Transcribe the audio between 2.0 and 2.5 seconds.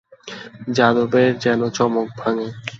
ভাঙে।